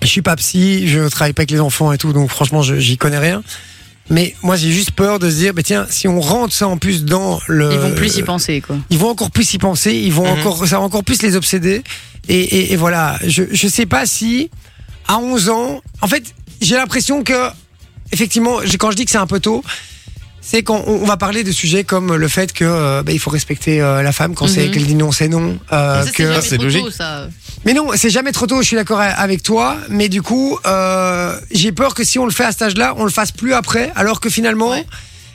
Je 0.02 0.06
suis 0.08 0.22
pas 0.22 0.34
psy, 0.36 0.88
je 0.88 1.06
travaille 1.08 1.32
pas 1.32 1.40
avec 1.42 1.50
les 1.50 1.60
enfants 1.60 1.92
et 1.92 1.98
tout, 1.98 2.12
donc 2.12 2.28
franchement, 2.30 2.62
je- 2.62 2.76
j'y 2.78 2.96
connais 2.96 3.18
rien. 3.18 3.42
Mais 4.10 4.34
moi, 4.42 4.56
j'ai 4.56 4.72
juste 4.72 4.90
peur 4.90 5.18
de 5.20 5.30
se 5.30 5.36
dire, 5.36 5.54
bah, 5.54 5.62
tiens, 5.62 5.86
si 5.88 6.08
on 6.08 6.20
rentre 6.20 6.52
ça 6.52 6.66
en 6.66 6.76
plus 6.76 7.04
dans 7.04 7.40
le. 7.46 7.72
Ils 7.72 7.78
vont 7.78 7.94
plus 7.94 8.16
y 8.16 8.22
penser, 8.22 8.60
quoi. 8.60 8.76
Ils 8.90 8.98
vont 8.98 9.10
encore 9.10 9.30
plus 9.30 9.54
y 9.54 9.58
penser, 9.58 9.92
ils 9.94 10.12
vont 10.12 10.24
Mhm. 10.34 10.40
encore, 10.40 10.66
ça 10.66 10.78
va 10.78 10.82
encore 10.82 11.04
plus 11.04 11.22
les 11.22 11.36
obséder. 11.36 11.82
Et, 12.28 12.40
et, 12.40 12.72
et 12.72 12.76
voilà, 12.76 13.18
je, 13.26 13.44
je 13.52 13.68
sais 13.68 13.86
pas 13.86 14.04
si 14.06 14.50
à 15.08 15.18
11 15.18 15.48
ans, 15.50 15.80
en 16.00 16.08
fait, 16.08 16.24
j'ai 16.60 16.74
l'impression 16.74 17.22
que, 17.22 17.48
effectivement, 18.12 18.58
quand 18.78 18.90
je 18.90 18.96
dis 18.96 19.04
que 19.04 19.10
c'est 19.10 19.18
un 19.18 19.26
peu 19.26 19.40
tôt, 19.40 19.62
c'est 20.42 20.62
quand 20.62 20.82
on, 20.86 21.04
va 21.06 21.16
parler 21.16 21.44
de 21.44 21.52
sujets 21.52 21.84
comme 21.84 22.14
le 22.14 22.28
fait 22.28 22.52
que 22.52 22.64
euh, 22.64 23.02
bah, 23.02 23.12
il 23.12 23.18
faut 23.18 23.30
respecter 23.30 23.80
euh, 23.80 24.02
la 24.02 24.12
femme 24.12 24.34
quand 24.34 24.46
c'est 24.48 24.66
Mhm. 24.66 24.70
qu'elle 24.72 24.86
dit 24.86 24.94
non, 24.96 25.12
c'est 25.12 25.28
non. 25.28 25.58
euh, 25.72 26.00
ça, 26.02 26.06
c'est 26.06 26.12
que... 26.12 26.24
jamais 26.28 26.40
c'est 26.42 26.56
trop 26.56 26.64
logique. 26.64 26.84
tôt, 26.84 26.90
ça. 26.90 27.28
Mais 27.64 27.74
non, 27.74 27.88
c'est 27.94 28.10
jamais 28.10 28.32
trop 28.32 28.46
tôt. 28.48 28.60
Je 28.60 28.66
suis 28.66 28.76
d'accord 28.76 29.00
avec 29.00 29.42
toi, 29.42 29.76
mais 29.88 30.08
du 30.08 30.20
coup, 30.20 30.58
euh, 30.66 31.38
j'ai 31.52 31.70
peur 31.72 31.94
que 31.94 32.02
si 32.04 32.18
on 32.18 32.24
le 32.26 32.32
fait 32.32 32.44
à 32.44 32.50
cet 32.52 32.62
âge-là, 32.62 32.94
on 32.98 33.04
le 33.04 33.10
fasse 33.10 33.30
plus 33.32 33.54
après, 33.54 33.92
alors 33.94 34.20
que 34.20 34.28
finalement. 34.28 34.70
Ouais. 34.70 34.84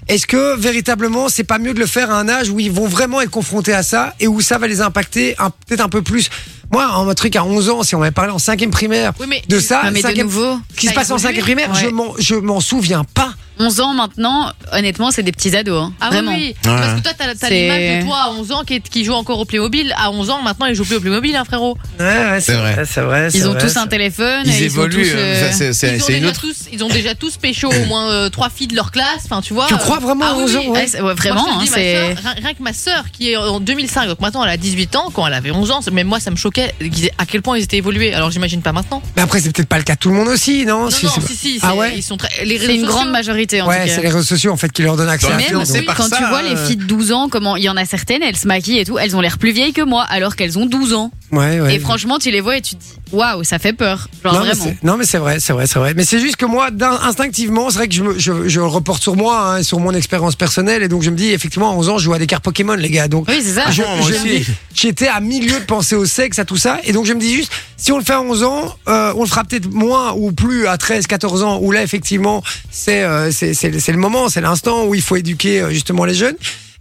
Est-ce 0.09 0.25
que 0.25 0.56
véritablement 0.57 1.27
c'est 1.27 1.44
pas 1.44 1.59
mieux 1.59 1.74
de 1.74 1.80
le 1.80 1.86
faire 1.86 2.12
à 2.12 2.18
un 2.18 2.30
âge 2.30 2.50
où 2.50 2.62
ils 2.62 2.71
vont 2.71 2.88
vraiment 2.88 3.19
être 3.19 3.30
confrontés 3.30 3.74
à 3.74 3.83
ça 3.83 4.13
et 4.21 4.27
où 4.30 4.39
ça 4.39 4.57
va 4.57 4.65
les 4.68 4.80
impacter 4.80 5.36
un- 5.38 5.50
peut-être 5.50 5.81
un 5.81 5.89
peu 5.89 6.01
plus? 6.01 6.30
Moi, 6.71 6.86
un 6.86 7.13
truc 7.13 7.36
à 7.36 7.44
11 7.44 7.69
ans, 7.69 7.83
si 7.83 7.94
on 7.94 8.00
m'avait 8.00 8.12
parlé 8.12 8.31
en 8.31 8.39
cinquième 8.39 8.71
primaire 8.71 9.12
Oui, 9.19 9.25
mais 9.27 9.42
de 9.50 9.59
ça, 9.59 9.81
mais 9.92 10.00
de 10.01 10.07
cinquième- 10.07 10.27
nouveau, 10.27 10.59
ce 10.74 10.80
qui 10.80 10.86
ça 10.86 10.92
se 10.94 10.95
passe 10.95 11.12
en 11.12 11.18
évolue. 11.18 11.27
cinquième 11.36 11.44
primaire, 11.44 11.75
je 11.75 11.86
Ouais. 11.88 11.92
m'en 11.92 12.13
je 12.18 12.36
m'en 12.36 12.62
souviens 12.62 13.04
pas. 13.04 13.33
11 13.59 13.80
ans 13.81 13.94
maintenant, 13.94 14.51
honnêtement, 14.71 15.12
c'est 15.12 15.24
des 15.24 15.31
petits 15.31 15.56
ados. 15.56 15.83
hein. 15.83 15.94
Ah 16.00 16.07
oui, 16.09 16.15
Vraiment. 16.18 16.31
oui, 16.33 16.56
parce 16.63 16.94
que 16.95 17.00
toi, 17.01 17.12
t'as, 17.18 17.36
t'as 17.36 17.48
C'est- 17.48 17.62
l'image 17.62 18.01
de 18.04 18.06
toi 18.07 18.18
à 18.25 18.30
11 18.31 18.51
ans 18.51 18.63
qui, 18.63 18.75
est- 18.75 18.89
qui 18.89 19.04
joue 19.04 19.13
encore 19.13 19.39
au 19.39 19.45
Playmobil. 19.45 19.94
À 19.98 20.12
11 20.12 20.30
ans, 20.30 20.42
maintenant, 20.42 20.65
il 20.68 20.75
joue 20.75 20.86
plus 20.86 20.98
au 20.98 21.01
Playmobil, 21.01 21.36
hein, 21.36 21.44
frérot. 21.45 21.77
Ouais, 22.00 22.06
ouais, 22.06 22.39
C'est 22.42 22.54
vrai. 22.54 22.83
c'est 22.86 23.01
vrai. 23.01 23.30
Ils 23.33 23.48
ont 23.48 23.56
tous 23.56 23.75
un 23.77 23.88
téléphone. 23.88 24.44
Ils 24.45 24.62
et 24.62 24.65
évoluent. 24.65 25.01
Ils 25.01 25.06
sont 25.06 25.12
tous, 25.12 25.18
euh, 25.18 25.21
euh, 25.21 25.50
ça, 25.51 25.57
c'est- 25.57 25.74
c'est 25.74 25.95
ils, 25.98 26.01
ont 26.01 26.06
c'est 26.06 26.13
une 26.13 26.19
déjà 26.19 26.30
autre. 26.31 26.42
tous, 26.42 26.56
ils 26.71 26.83
ont 26.83 26.88
déjà 26.89 27.15
tous 27.15 27.38
pécho 27.38 27.68
au 27.69 27.86
moins 27.86 28.09
euh, 28.12 28.30
trois 28.30 28.50
filles 28.50 28.68
de 28.68 28.75
leur 28.75 28.92
classe. 28.92 29.24
Enfin, 29.25 29.42
tu 29.42 29.54
vois. 29.54 29.65
Tu 29.68 29.74
euh, 29.74 29.77
crois 29.77 30.00
vraiment 30.00 30.25
ah 30.27 30.31
à 30.31 30.36
oui, 30.36 30.44
11 30.44 30.56
ans, 30.56 30.59
oui. 30.62 30.68
ouais. 30.68 30.77
ouais, 30.80 30.88
c'est- 30.88 31.01
ouais, 31.01 31.13
vraiment, 31.13 31.42
Moi, 31.44 31.50
je 31.50 31.56
te 31.56 31.59
hein, 31.59 31.63
dis, 31.63 31.69
ma 31.71 31.75
c'est. 31.75 31.94
sœur, 32.15 32.18
rien, 32.24 32.33
rien 32.44 32.54
que 32.54 32.63
ma 32.63 32.74
sœur 32.74 33.04
qui 33.12 33.31
est 33.31 33.38
en 33.38 33.59
2005, 33.59 34.07
donc 34.07 34.19
maintenant 34.19 34.44
elle 34.44 34.50
a 34.51 34.57
18 34.57 34.95
ans, 34.95 35.09
quand 35.13 35.25
elle 35.25 35.33
avait 35.33 35.51
11 35.51 35.71
ans, 35.71 35.80
même 35.92 36.07
moi 36.07 36.19
ça 36.19 36.31
me 36.31 36.36
choquait 36.36 36.74
qu'ils 36.80 37.06
aient- 37.06 37.13
à 37.18 37.25
quel 37.25 37.42
point 37.42 37.57
ils 37.57 37.63
étaient 37.63 37.77
évolués. 37.77 38.13
Alors 38.13 38.30
j'imagine 38.31 38.62
pas 38.62 38.71
maintenant. 38.71 39.01
Mais 39.15 39.21
après, 39.24 39.39
c'est 39.42 39.51
peut-être 39.51 39.68
pas 39.69 39.77
le 39.77 39.83
cas 39.83 39.95
de 39.95 40.00
tout 40.00 40.09
le 40.09 40.15
monde 40.15 40.27
aussi, 40.27 40.65
non? 40.65 40.83
Non, 40.86 40.89
Si, 40.92 41.06
non, 41.06 41.12
c'est- 41.15 41.27
si, 41.27 41.36
si, 41.36 41.59
Ah 41.63 41.69
c'est- 41.71 41.77
ouais? 41.77 41.94
ils 41.98 42.04
sont 42.04 42.18
très, 42.18 42.45
les 42.45 42.57
réseaux 42.57 42.68
C'est 42.71 42.75
une 42.75 42.86
sociaux. 42.86 42.98
Grande 43.55 43.57
majorité 43.57 43.61
en 43.61 43.67
Ouais, 43.67 43.88
tout 43.88 43.95
c'est 43.95 44.01
les 44.01 44.09
réseaux 44.09 44.23
sociaux 44.23 44.51
en 44.51 44.57
fait 44.57 44.71
qui 44.71 44.81
leur 44.81 44.97
donnent 44.97 45.09
accès 45.09 45.27
à 45.27 45.31
la 45.31 45.38
Même 45.38 45.47
tout. 45.51 45.71
oui, 45.73 45.85
quand 45.95 46.03
ça, 46.03 46.17
tu 46.17 46.23
vois 46.25 46.39
euh, 46.44 46.49
les 46.49 46.55
filles 46.55 46.77
de 46.77 46.83
12 46.83 47.11
ans, 47.13 47.29
comment 47.29 47.55
il 47.55 47.63
y 47.63 47.69
en 47.69 47.77
a 47.77 47.85
certaines, 47.85 48.21
elles 48.23 48.35
se 48.38 48.47
maquillent 48.47 48.79
et 48.79 48.85
tout, 48.85 48.97
elles 48.99 49.15
ont 49.15 49.21
l'air 49.21 49.38
plus 49.38 49.51
vieilles 49.51 49.73
que 49.73 49.81
moi 49.81 50.03
alors 50.03 50.35
qu'elles 50.35 50.57
ont 50.59 50.65
12 50.65 50.94
ans. 50.94 51.11
Ouais, 51.31 51.59
ouais. 51.59 51.75
Et 51.75 51.79
franchement, 51.79 52.19
tu 52.19 52.31
les 52.31 52.39
vois 52.39 52.56
et 52.57 52.62
tu 52.62 52.75
te 52.75 52.81
dis 52.81 52.94
waouh, 53.12 53.44
ça 53.44 53.59
fait 53.59 53.74
peur. 53.74 54.07
Genre 54.24 54.33
non, 54.33 54.39
mais 54.39 54.45
vraiment. 54.47 54.63
c'est- 54.65 54.83
non 54.85 54.97
mais 54.97 55.06
c'est 55.06 55.18
vrai, 55.18 55.39
c'est 55.41 55.51
vrai, 55.53 55.68
c'est 55.68 55.77
vrai. 55.79 55.94
Mais 55.94 56.06
c'est 56.06 56.19
juste 56.19 56.38
que 56.38 56.45
moi, 56.45 56.69
instinctivement, 57.03 57.69
c'est 57.69 57.77
vrai 57.77 57.88
que 57.89 57.94
je, 57.94 58.03
me, 58.03 58.18
je, 58.18 58.47
je 58.47 58.59
le 58.59 58.65
reporte 58.65 59.01
sur 59.03 59.15
moi, 59.15 59.56
hein, 59.56 59.63
sur 59.63 59.79
mon 59.79 59.91
expérience 59.94 60.35
personnelle, 60.35 60.83
et 60.83 60.88
donc 60.88 61.03
je 61.03 61.09
me 61.09 61.15
dis 61.18 61.31
effectivement, 61.31 61.71
à 61.71 61.74
11 61.75 61.89
ans, 61.89 61.97
je 61.97 62.06
joue 62.06 62.13
à 62.13 62.19
des 62.19 62.27
cartes 62.27 62.44
Pokémon, 62.44 62.74
les 62.75 62.89
gars. 62.89 63.07
Donc 63.07 63.27
Oui, 63.27 63.41
c'est 63.44 63.53
ça. 63.53 63.63
j'étais 64.74 65.07
à 65.07 65.19
milieu 65.19 65.59
de 65.59 65.65
penser 65.65 65.95
au 65.95 66.06
sexe, 66.06 66.39
à 66.39 66.45
tout 66.45 66.57
ça, 66.57 66.79
et 66.83 66.94
donc 66.94 67.06
je 67.06 67.13
me 67.13 67.19
dis 67.19 67.33
juste, 67.33 67.51
si 67.75 67.91
on 67.91 67.97
le 67.97 68.03
fait 68.03 68.13
à 68.13 68.21
11 68.21 68.44
ans, 68.44 68.75
euh, 68.88 69.13
on 69.15 69.21
le 69.23 69.27
fera 69.30 69.44
peut-être 69.44 69.69
moins 69.71 70.13
ou 70.13 70.31
plus 70.31 70.68
à 70.68 70.77
13, 70.77 71.07
14 71.07 71.44
ans, 71.44 71.59
où 71.62 71.71
là 71.71 71.83
effectivement, 71.83 72.41
c'est 72.71 73.03
euh, 73.03 73.31
c'est 73.31 73.53
c'est 73.53 73.80
c'est 73.80 73.91
le 73.91 73.97
moment, 73.97 74.30
c'est 74.30 74.41
l'instant 74.41 74.85
où 74.85 74.95
il 74.95 75.01
faut 75.01 75.15
éduquer 75.15 75.62
euh, 75.62 75.69
justement 75.71 76.06
les 76.06 76.13
jeunes. 76.15 76.35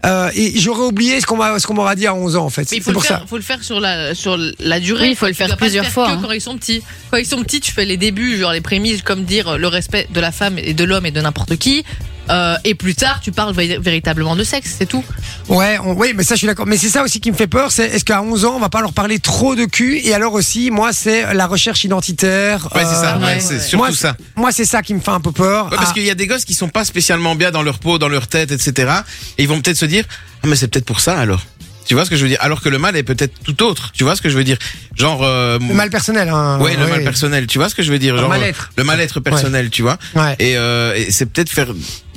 Euh, 0.04 0.30
et 0.34 0.58
j'aurais 0.58 0.84
oublié 0.84 1.20
ce 1.20 1.26
qu'on 1.26 1.36
m'a 1.36 1.58
ce 1.58 1.66
qu'on 1.66 1.74
m'aura 1.74 1.94
dit 1.94 2.06
à 2.06 2.14
11 2.14 2.36
ans 2.36 2.44
en 2.44 2.50
fait. 2.50 2.70
Mais 2.70 2.76
il 2.76 2.82
faut, 2.82 2.90
le 2.90 2.94
pour 2.94 3.04
faire, 3.04 3.20
ça. 3.20 3.26
faut 3.26 3.36
le 3.36 3.42
faire 3.42 3.64
sur 3.64 3.80
la, 3.80 4.14
sur 4.14 4.38
la 4.60 4.78
durée. 4.80 5.04
Oui, 5.04 5.10
il 5.10 5.16
faut 5.16 5.26
le 5.26 5.32
faire 5.32 5.56
plusieurs 5.56 5.86
fois, 5.86 6.08
Que 6.08 6.12
hein. 6.12 6.20
quand 6.22 6.32
ils 6.32 6.40
sont 6.40 6.56
petits. 6.56 6.82
Quand 7.10 7.16
ils 7.16 7.26
sont 7.26 7.42
petits, 7.42 7.60
tu 7.60 7.72
fais 7.72 7.84
les 7.84 7.96
débuts, 7.96 8.36
genre 8.38 8.52
les 8.52 8.60
prémices, 8.60 9.02
comme 9.02 9.24
dire 9.24 9.56
le 9.56 9.68
respect 9.68 10.06
de 10.12 10.20
la 10.20 10.32
femme 10.32 10.58
et 10.58 10.74
de 10.74 10.84
l'homme 10.84 11.06
et 11.06 11.10
de 11.10 11.20
n'importe 11.20 11.56
qui. 11.56 11.84
Euh, 12.30 12.56
et 12.64 12.74
plus 12.74 12.94
tard, 12.94 13.20
tu 13.20 13.30
parles 13.32 13.54
vé- 13.54 13.78
véritablement 13.80 14.34
de 14.36 14.42
sexe, 14.44 14.74
c'est 14.78 14.86
tout. 14.86 15.04
Ouais, 15.48 15.78
on- 15.84 15.92
oui, 15.94 16.12
mais 16.16 16.24
ça 16.24 16.34
je 16.34 16.38
suis 16.38 16.46
d'accord. 16.46 16.66
Mais 16.66 16.76
c'est 16.76 16.88
ça 16.88 17.02
aussi 17.02 17.20
qui 17.20 17.30
me 17.30 17.36
fait 17.36 17.46
peur, 17.46 17.70
c'est 17.70 17.86
est-ce 17.86 18.04
qu'à 18.04 18.20
11 18.22 18.44
ans 18.44 18.54
on 18.56 18.60
va 18.60 18.68
pas 18.68 18.80
leur 18.80 18.92
parler 18.92 19.18
trop 19.18 19.54
de 19.54 19.64
cul 19.64 19.98
Et 20.02 20.12
alors 20.14 20.32
aussi, 20.32 20.70
moi 20.70 20.92
c'est 20.92 21.32
la 21.34 21.46
recherche 21.46 21.84
identitaire. 21.84 22.68
Ouais, 22.74 22.82
c'est 22.84 22.94
ça. 22.94 23.16
Euh, 23.16 23.18
ouais, 23.20 23.24
ouais. 23.34 23.40
c'est 23.40 23.60
surtout 23.60 23.76
moi, 23.76 23.92
ça. 23.92 24.16
Moi 24.34 24.50
c'est 24.52 24.64
ça 24.64 24.82
qui 24.82 24.94
me 24.94 25.00
fait 25.00 25.10
un 25.10 25.20
peu 25.20 25.32
peur. 25.32 25.66
Ouais, 25.70 25.76
parce 25.76 25.90
Ah, 25.90 25.94
qu'il 25.94 26.02
y 26.04 26.10
a 26.10 26.14
des 26.14 26.26
gosses 26.26 26.44
qui 26.44 26.54
sont 26.54 26.68
pas 26.68 26.84
spécialement 26.84 27.34
bien 27.36 27.50
dans 27.50 27.62
leur 27.62 27.78
peau, 27.78 27.98
dans 27.98 28.08
leur 28.08 28.26
tête, 28.26 28.50
etc. 28.50 28.92
Et 29.38 29.44
ils 29.44 29.48
vont 29.48 29.60
peut-être 29.60 29.76
se 29.76 29.86
dire, 29.86 30.04
ah 30.42 30.46
mais 30.48 30.56
c'est 30.56 30.68
peut-être 30.68 30.84
pour 30.86 31.00
ça 31.00 31.18
alors. 31.18 31.42
Tu 31.88 31.94
vois 31.94 32.04
ce 32.04 32.10
que 32.10 32.16
je 32.16 32.22
veux 32.24 32.28
dire? 32.28 32.38
Alors 32.40 32.60
que 32.62 32.68
le 32.68 32.78
mal 32.78 32.96
est 32.96 33.04
peut-être 33.04 33.32
tout 33.44 33.62
autre. 33.62 33.92
Tu 33.92 34.02
vois 34.02 34.16
ce 34.16 34.20
que 34.22 34.28
je 34.28 34.36
veux 34.36 34.42
dire? 34.42 34.56
Genre. 34.96 35.20
euh, 35.22 35.56
le 35.60 35.72
mal 35.72 35.88
personnel. 35.88 36.28
Hein, 36.28 36.58
Ouais, 36.60 36.74
le 36.76 36.84
mal 36.88 37.04
personnel. 37.04 37.46
Tu 37.46 37.58
vois 37.58 37.68
ce 37.68 37.76
que 37.76 37.84
je 37.84 37.92
veux 37.92 38.00
dire? 38.00 38.14
Le 38.16 38.22
Genre, 38.22 38.28
mal-être. 38.28 38.70
Le 38.76 38.82
mal-être 38.82 39.20
personnel, 39.20 39.70
tu 39.70 39.82
vois? 39.82 39.96
Ouais. 40.16 40.34
Et, 40.40 40.56
euh, 40.56 40.96
et 40.96 41.12
c'est 41.12 41.26
peut-être 41.26 41.48
faire 41.48 41.68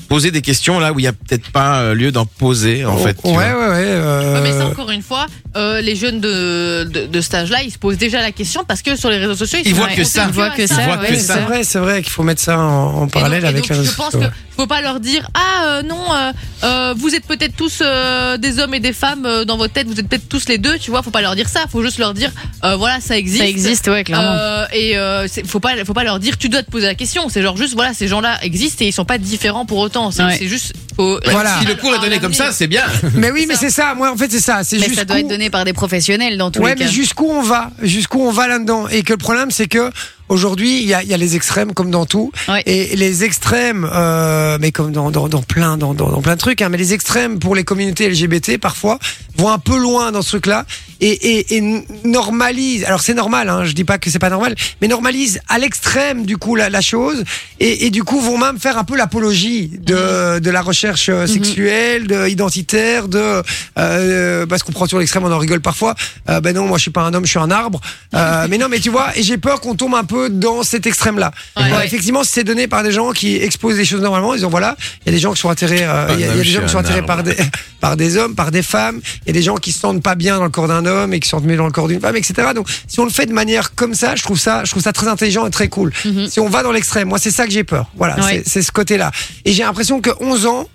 poser 0.09 0.31
des 0.31 0.41
questions 0.41 0.79
là 0.79 0.91
où 0.91 0.99
il 0.99 1.03
y 1.03 1.07
a 1.07 1.13
peut-être 1.13 1.49
pas 1.51 1.79
euh, 1.79 1.93
lieu 1.93 2.11
d'en 2.11 2.25
poser 2.25 2.83
en 2.83 2.97
fait. 2.97 3.13
tu 3.23 3.27
ouais, 3.29 3.33
vois. 3.33 3.43
ouais, 3.43 3.69
ouais, 3.69 3.83
euh, 3.85 4.33
Ouais, 4.33 4.41
mais 4.41 4.51
ça, 4.57 4.65
encore 4.65 4.89
une 4.91 5.01
fois, 5.03 5.27
euh, 5.55 5.79
les 5.81 5.95
jeunes 5.95 6.19
de, 6.19 6.83
de, 6.91 7.05
de 7.05 7.21
cet 7.21 7.35
âge-là, 7.35 7.63
ils 7.63 7.71
se 7.71 7.77
posent 7.77 7.97
déjà 7.97 8.21
la 8.21 8.31
question 8.31 8.63
parce 8.67 8.81
que 8.81 8.95
sur 8.95 9.09
les 9.09 9.17
réseaux 9.17 9.35
sociaux, 9.35 9.59
ils, 9.63 9.69
Ils 9.69 9.75
voient 9.75 9.87
que 9.87 10.03
ça. 10.03 10.25
Ils 10.27 10.33
voient 10.33 10.49
que 10.49 10.63
Ils 10.63 10.67
ça, 10.67 10.81
voient 10.83 10.97
ouais, 10.97 11.07
que 11.09 11.15
c'est 11.15 11.21
ça. 11.21 11.33
C'est 11.35 11.41
vrai, 11.41 11.63
c'est 11.63 11.79
vrai 11.79 12.01
qu'il 12.01 12.11
faut 12.11 12.23
mettre 12.23 12.41
ça 12.41 12.59
en, 12.59 13.07
parallèle 13.07 13.41
donc- 13.41 13.49
avec 13.49 13.61
donc, 13.61 13.69
les 13.69 13.75
réseaux 13.77 13.91
Je 13.91 13.95
pense 13.95 14.11
sociaux. 14.11 14.27
que 14.29 14.33
faut 14.57 14.67
pas 14.67 14.81
leur 14.81 14.99
dire 14.99 15.25
ah 15.35 15.63
euh, 15.67 15.83
non 15.83 16.93
vous 16.97 17.15
êtes 17.15 17.25
peut-être 17.25 17.55
tous 17.55 17.79
euh, 17.81 18.35
des 18.37 18.59
hommes 18.59 18.73
et 18.73 18.81
des 18.81 18.91
femmes 18.91 19.25
euh, 19.25 19.45
dans 19.45 19.55
votre 19.57 19.71
tête 19.73 19.87
vous 19.87 19.97
êtes 19.99 20.07
peut-être 20.09 20.27
tous 20.27 20.49
les 20.49 20.57
deux 20.57 20.77
tu 20.77 20.91
vois 20.91 21.01
faut 21.01 21.11
pas 21.11 21.21
leur 21.21 21.35
dire 21.35 21.47
ça 21.47 21.61
faut 21.71 21.81
juste 21.81 21.97
leur 21.97 22.13
dire 22.13 22.31
euh, 22.65 22.75
voilà 22.75 22.99
ça 22.99 23.17
existe 23.17 23.41
Ça 23.41 23.47
existe, 23.47 23.87
ouais, 23.87 24.03
clairement. 24.03 24.27
Euh, 24.37 24.65
et 24.73 24.97
euh, 24.97 25.27
c'est- 25.29 25.47
faut 25.47 25.61
pas 25.61 25.71
faut 25.85 25.93
pas 25.93 26.03
leur 26.03 26.19
dire 26.19 26.37
tu 26.37 26.49
dois 26.49 26.61
te 26.63 26.69
poser 26.69 26.87
la 26.87 26.95
question 26.95 27.29
c'est 27.29 27.41
genre 27.41 27.55
juste 27.55 27.73
voilà 27.73 27.93
ces 27.93 28.07
gens-là 28.09 28.37
existent 28.43 28.83
et 28.83 28.89
ils 28.89 28.91
sont 28.93 29.05
pas 29.05 29.17
différents 29.17 29.65
pour 29.65 29.77
autant 29.77 29.98
c'est 30.11 30.23
Ouais. 30.23 30.37
juste 30.47 30.73
faut 30.95 31.19
Voilà. 31.31 31.59
Si 31.59 31.65
le 31.65 31.75
cours 31.75 31.93
est 31.95 31.99
donné 31.99 32.19
comme 32.19 32.33
ça, 32.33 32.51
c'est 32.51 32.67
bien. 32.67 32.83
Mais 33.15 33.31
oui, 33.31 33.45
mais 33.47 33.55
c'est 33.55 33.69
ça. 33.69 33.93
Moi, 33.95 34.11
en 34.11 34.17
fait, 34.17 34.29
c'est 34.31 34.39
ça. 34.39 34.63
C'est 34.63 34.79
mais 34.79 34.93
ça 34.93 35.05
doit 35.05 35.19
être 35.19 35.27
donné 35.27 35.49
par 35.49 35.63
des 35.65 35.73
professionnels 35.73 36.37
dans 36.37 36.51
tous 36.51 36.61
Ouais, 36.61 36.71
les 36.75 36.79
cas. 36.79 36.85
mais 36.85 36.91
jusqu'où 36.91 37.27
on 37.29 37.41
va 37.41 37.69
Jusqu'où 37.81 38.21
on 38.21 38.31
va 38.31 38.47
là-dedans 38.47 38.87
Et 38.89 39.03
que 39.03 39.13
le 39.13 39.17
problème, 39.17 39.51
c'est 39.51 39.67
que 39.67 39.91
aujourd'hui, 40.29 40.81
il 40.81 40.87
y 40.87 40.93
a, 40.93 41.03
y 41.03 41.13
a 41.13 41.17
les 41.17 41.35
extrêmes 41.35 41.73
comme 41.73 41.91
dans 41.91 42.05
tout. 42.05 42.31
Ouais. 42.47 42.63
Et 42.65 42.95
les 42.95 43.23
extrêmes, 43.23 43.89
euh, 43.91 44.57
mais 44.61 44.71
comme 44.71 44.91
dans, 44.91 45.11
dans, 45.11 45.27
dans 45.27 45.41
plein, 45.41 45.77
dans, 45.77 45.93
dans, 45.93 46.21
plein 46.21 46.35
de 46.35 46.39
trucs, 46.39 46.61
hein, 46.61 46.69
mais 46.69 46.77
les 46.77 46.93
extrêmes 46.93 47.39
pour 47.39 47.55
les 47.55 47.63
communautés 47.63 48.09
LGBT 48.09 48.57
parfois 48.57 48.99
vont 49.35 49.49
un 49.49 49.59
peu 49.59 49.77
loin 49.77 50.11
dans 50.11 50.21
ce 50.21 50.29
truc-là 50.29 50.65
et, 51.01 51.09
et, 51.11 51.57
et 51.57 51.83
normalisent. 52.03 52.83
Alors 52.85 53.01
c'est 53.01 53.13
normal, 53.13 53.49
hein, 53.49 53.63
je 53.63 53.71
dis 53.71 53.83
pas 53.83 53.97
que 53.97 54.09
c'est 54.09 54.19
pas 54.19 54.29
normal, 54.29 54.55
mais 54.81 54.87
normalisent 54.87 55.39
à 55.47 55.57
l'extrême 55.57 56.25
du 56.25 56.37
coup 56.37 56.55
la, 56.55 56.69
la 56.69 56.81
chose 56.81 57.23
et, 57.59 57.85
et 57.85 57.89
du 57.89 58.03
coup 58.03 58.19
vont 58.19 58.37
même 58.37 58.59
faire 58.59 58.77
un 58.77 58.83
peu 58.83 58.97
l'apologie 58.97 59.69
de, 59.69 60.39
de 60.39 60.49
la 60.49 60.61
recherche 60.61 61.09
euh, 61.09 61.25
sexuelle, 61.25 62.07
de 62.07 62.27
identitaire, 62.27 63.07
de 63.07 63.41
euh, 63.77 64.45
parce 64.45 64.63
qu'on 64.63 64.71
prend 64.71 64.87
sur 64.87 64.99
l'extrême, 64.99 65.23
on 65.23 65.31
en 65.31 65.37
rigole 65.37 65.61
parfois. 65.61 65.95
Euh, 66.29 66.41
ben 66.41 66.55
non, 66.55 66.67
moi 66.67 66.77
je 66.77 66.83
suis 66.83 66.91
pas 66.91 67.01
un 67.01 67.13
homme, 67.13 67.25
je 67.25 67.29
suis 67.29 67.39
un 67.39 67.51
arbre. 67.51 67.79
Euh, 68.13 68.47
mais 68.49 68.57
non, 68.57 68.67
mais 68.69 68.79
tu 68.79 68.89
vois, 68.89 69.17
et 69.17 69.23
j'ai 69.23 69.37
peur 69.37 69.61
qu'on 69.61 69.75
tombe 69.75 69.95
un 69.95 70.03
peu 70.03 70.18
peu 70.19 70.29
dans 70.29 70.63
cet 70.63 70.85
extrême-là. 70.87 71.31
Ouais. 71.57 71.63
Euh, 71.63 71.77
Ouais. 71.77 71.85
Effectivement, 71.85 72.23
c'est 72.23 72.43
donné 72.43 72.67
par 72.67 72.83
des 72.83 72.91
gens 72.91 73.11
qui 73.11 73.35
exposent 73.37 73.77
les 73.77 73.85
choses 73.85 74.01
normalement. 74.01 74.33
Ils 74.33 74.45
ont 74.45 74.49
voilà, 74.49 74.75
il 75.05 75.05
y 75.07 75.09
a 75.09 75.11
des 75.13 75.19
gens 75.19 75.33
qui 75.33 75.39
sont 75.41 75.49
attirés, 75.49 75.83
euh, 75.83 76.07
il 76.13 76.19
y 76.19 76.23
a, 76.23 76.27
il 76.27 76.37
y 76.37 76.39
a 76.41 76.43
des 76.43 76.49
gens 76.49 76.61
qui 76.61 76.69
sont 76.69 76.77
attirés 76.79 77.01
par 77.05 77.23
des 77.23 77.35
par 77.79 77.95
des 77.97 78.17
hommes, 78.17 78.35
par 78.35 78.51
des 78.51 78.61
femmes. 78.63 78.99
Il 79.25 79.27
y 79.27 79.29
a 79.29 79.33
des 79.33 79.41
gens 79.41 79.55
qui 79.55 79.71
se 79.71 79.79
sentent 79.79 80.03
pas 80.03 80.15
bien 80.15 80.37
dans 80.37 80.43
le 80.43 80.49
corps 80.49 80.67
d'un 80.67 80.85
homme 80.85 81.13
et 81.13 81.19
qui 81.19 81.27
se 81.27 81.31
sentent 81.31 81.45
mieux 81.45 81.55
dans 81.57 81.65
le 81.65 81.71
corps 81.71 81.87
d'une 81.87 82.01
femme, 82.01 82.15
etc. 82.15 82.49
Donc, 82.53 82.67
si 82.87 82.99
on 82.99 83.05
le 83.05 83.11
fait 83.11 83.25
de 83.25 83.33
manière 83.33 83.73
comme 83.75 83.93
ça, 83.93 84.15
je 84.15 84.23
trouve 84.23 84.39
ça, 84.39 84.65
je 84.65 84.71
trouve 84.71 84.83
ça 84.83 84.91
très 84.93 85.07
intelligent 85.07 85.45
et 85.47 85.51
très 85.51 85.69
cool. 85.69 85.93
Si 86.29 86.39
on 86.39 86.49
va 86.49 86.61
dans 86.63 86.71
l'extrême, 86.71 87.07
moi, 87.07 87.19
c'est 87.19 87.31
ça 87.31 87.45
que 87.45 87.51
j'ai 87.51 87.63
peur. 87.63 87.89
Voilà, 87.95 88.17
Mhm. 88.17 88.23
Ouais. 88.25 88.43
c'est- 88.45 88.61
ce 88.61 88.71
côté-là. 88.71 89.11
Et 89.45 89.53
j'ai 89.53 89.63
l'impression 89.63 90.01
que 90.01 90.09
11 90.19 90.45
ans. 90.45 90.67